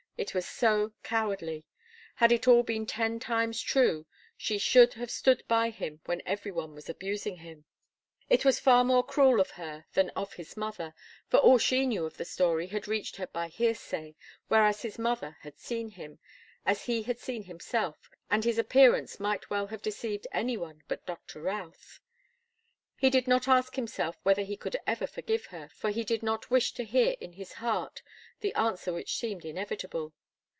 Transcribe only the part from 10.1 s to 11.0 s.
of his mother,